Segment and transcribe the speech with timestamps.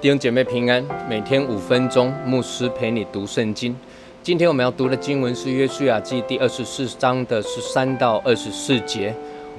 [0.00, 3.74] 弟兄姐妹平安，每天五分钟，牧师陪你读圣经。
[4.22, 9.12] 今天我们要读的经文是《约书亚记》第二十四章的十三到二十四节。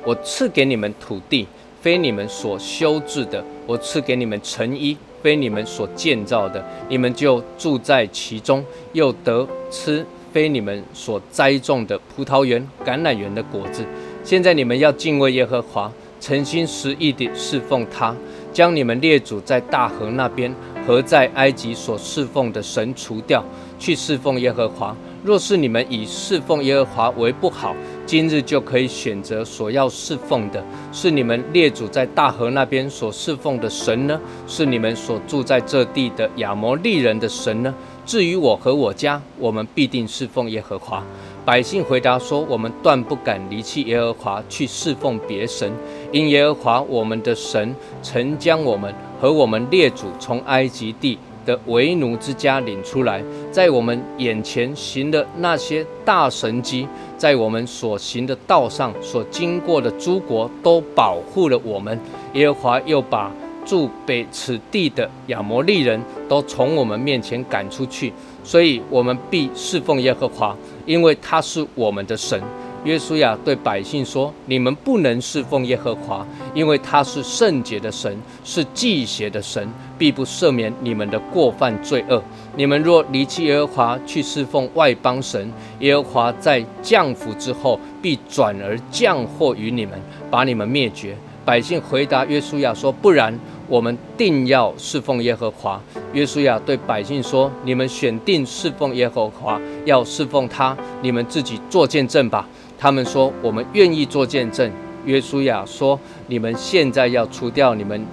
[0.06, 1.46] 我赐给你们土地，
[1.82, 6.64] 非你们所修治的；我赐给你们城邑，非你们所建造的。
[6.88, 8.64] 你们就住在其中，
[8.94, 13.84] 又得吃非你们所栽种的葡萄园、橄榄园的果子。
[14.24, 18.16] 现在你们要敬畏耶和华，诚心实意地侍奉他，
[18.52, 20.54] 将你们列祖在大河那边
[20.86, 23.44] 和在埃及所侍奉的神除掉。
[23.80, 24.94] 去侍奉耶和华。
[25.24, 27.74] 若是你们以侍奉耶和华为不好，
[28.06, 34.20] 今日就可以选择所要侍奉的，是你们列祖在大河那边所侍奉的神呢？
[34.48, 37.74] 是你们所住在这地的亚摩利人的神呢？
[38.10, 41.04] 至于我和我家，我们必定侍奉耶和华。
[41.46, 45.72] 百姓回答说：我们断不敢离弃耶和华去侍奉别神，
[46.12, 51.20] 因耶和华我们的神曾将我们和我们列祖从埃及地。
[51.46, 56.88] 的为奴之家领出来，在我们眼前行的那些大神迹，
[57.18, 61.98] 在我们所行的道上所经过的诸国，都保护了我们。
[62.34, 63.32] 耶和华又把
[63.70, 68.12] 住北此地的亚摩利人都从我们面前赶出去，
[68.44, 72.42] 所以我们必侍奉耶和华，因为他是我们的神。
[72.84, 76.26] 约书亚对百姓说：“你们不能侍奉耶和华，
[76.56, 82.20] 因为他是圣洁的神，是祭邪的神，必不赦免你们的过犯罪恶。
[82.56, 93.34] 你们若离弃耶和华，去侍奉外邦神，耶和华在降福之后，必转而降祸于你们，把你们灭绝。”百姓回答约书亚说：“不然，
[93.70, 95.82] 我们定要侍奉耶和华。”
[96.12, 102.48] 约书亚对百姓说：“你们选定侍奉耶和华，要侍奉他，你们自己做见证吧。”
[102.78, 104.72] 他们说：“我们愿意做见证。”
[105.06, 108.06] 约书亚说：“你们现在要除掉你们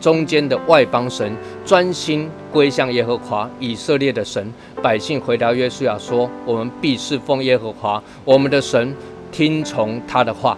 [0.00, 4.52] 中间的外邦神，专心归向耶和华以色列的神。”
[4.82, 8.94] 百姓回答约书亚说：“我们必侍奉耶和华我们的神，
[9.30, 10.56] 听从他的话。”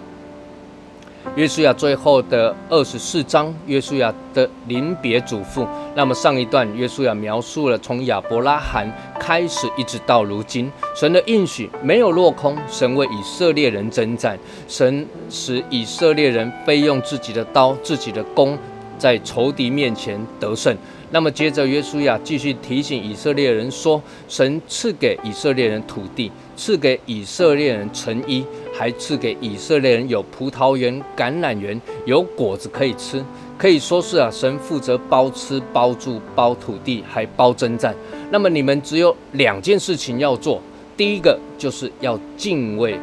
[1.35, 5.67] 约书亚最后的二十四章，约书亚的临别嘱咐。
[5.95, 12.57] 那么上一段，约书亚描述了从亚伯拉罕开始，一直到如今，神的应许没有落空。
[12.67, 14.37] 神为以色列人征战，
[14.67, 18.57] 神使以色列人非用自己的刀、自己的弓，
[18.99, 20.77] 在仇敌面前得胜。
[21.11, 28.45] 那么接着，约书亚继续提醒以色列人说：神赐给以色列人土地，赐给以色列人城邑。
[28.71, 33.21] 还赐给以色列人有葡萄园、橄榄园，有果子可以吃，
[33.57, 37.93] 可以说是啊，神负责包吃、包住、包土地，还包征战。
[38.31, 40.61] 那么你们只有两件事情要做，
[40.95, 42.97] 第一个就是要敬畏、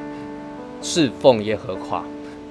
[0.80, 2.02] 侍奉耶和华；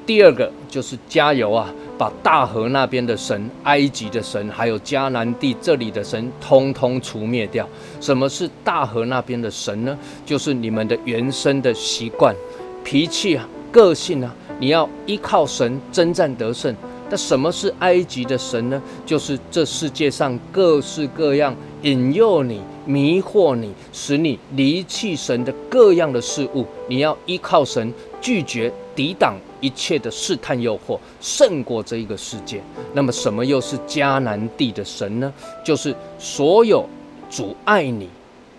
[0.05, 7.67] 第二个就是加油啊，把大河那边的神、埃及的神，还有迦南地这里的神，通通除灭掉。
[8.01, 9.97] 什么是大河那边的神呢？
[10.25, 12.35] 就是你们的原生的习惯。
[12.83, 16.75] 脾气啊，个性啊，你要依靠神征战得胜。
[17.09, 18.81] 那什么是埃及的神呢？
[19.05, 26.65] 就是这世界上各式各样引诱你、迷惑你、使你离弃神的各样的事物。
[26.87, 32.61] 你要依靠神，拒绝抵挡一切的试探诱惑，胜过这一个世界。
[32.93, 35.31] 那么什么又是迦南地的神呢？
[35.63, 36.87] 就是所有
[37.29, 38.07] 阻碍你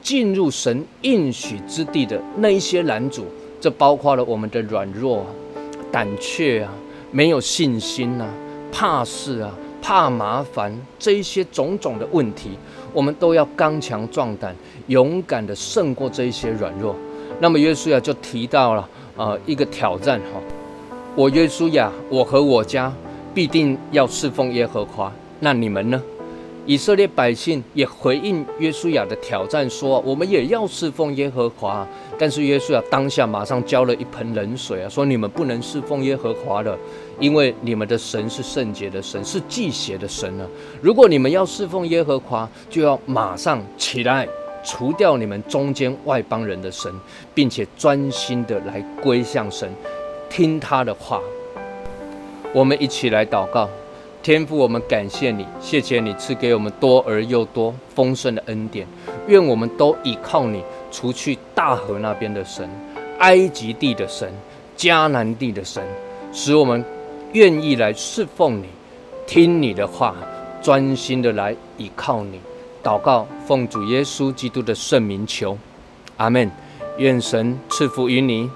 [0.02, 3.24] 进入神应许之地的那一些拦阻。
[3.58, 5.26] 这包括了我们的软弱、
[5.90, 6.70] 胆怯啊，
[7.10, 8.28] 没有信心啊，
[8.70, 12.50] 怕事啊，怕麻烦，这一些种种的问题，
[12.92, 14.54] 我们都要刚强壮胆，
[14.88, 16.94] 勇敢的胜过这一些软弱。
[17.40, 20.40] 那么约书亚就提到了啊一个挑战哈，
[21.14, 22.92] 我约书亚，我和我家
[23.34, 26.02] 必定要侍奉耶和华，那你们呢？
[26.68, 31.86] 以色列百姓也回应约书亚的挑战，说：“我们也要侍奉耶和华。”
[32.18, 36.76] 但是约书亚当下马上浇了一盆冷水啊，说：“你们不能侍奉耶和华了，
[37.20, 40.46] 因为你们的神是圣洁的神，是祭邪的神啊！
[40.82, 44.26] 如果你们要侍奉耶和华，就要马上起来，
[44.66, 46.92] 除掉你们中间外邦人的神，
[47.32, 49.72] 并且专心的来归向神，
[50.28, 51.20] 听他的话。”
[52.52, 53.68] 我们一起来祷告。
[54.22, 58.84] 天父，我们感谢你，谢谢你赐给我们多而又多丰盛的恩典。
[59.28, 62.68] 愿我们都依靠你，除去大河那边的神、
[63.20, 64.28] 埃及地的神、
[64.76, 65.80] 迦南地的神，
[66.32, 66.84] 使我们
[67.34, 68.64] 愿意来侍奉你，
[69.28, 70.16] 听你的话，
[70.60, 72.40] 专心的来依靠你。
[72.86, 75.58] 祷告，奉主耶稣基督的圣名求，
[76.18, 76.48] 阿门。
[76.98, 78.48] 愿神赐福于你。